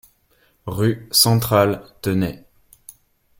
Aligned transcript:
Rue 0.65 1.05
Centrale, 1.11 1.83
Tenay 2.01 2.43